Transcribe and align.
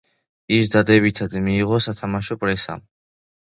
ის 0.55 0.71
დადებითად 0.75 1.35
მიიღო 1.49 1.79
სათამაშო 1.87 2.39
პრესამ. 2.47 2.83